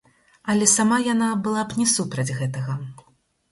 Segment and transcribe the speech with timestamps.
[0.53, 2.81] Але сама яна была б не супраць гэтага.